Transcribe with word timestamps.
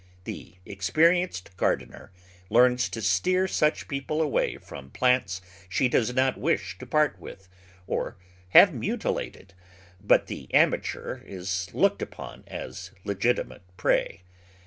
The 0.23 0.55
experienced 0.65 1.55
gardener 1.57 2.11
learns 2.49 2.89
to 2.89 3.03
steer 3.03 3.47
such 3.47 3.87
people 3.87 4.19
away 4.19 4.57
from 4.57 4.89
plants 4.89 5.41
she 5.69 5.87
does 5.87 6.11
not 6.15 6.39
wish 6.39 6.75
to 6.79 6.87
part 6.87 7.19
with, 7.19 7.47
or 7.85 8.17
have 8.49 8.73
mutilated, 8.73 9.53
but 10.03 10.25
the 10.25 10.51
amateur 10.55 11.21
is 11.23 11.69
looked 11.71 12.01
upon 12.01 12.43
as 12.47 12.89
legitimate 13.03 13.61
prey. 13.77 14.23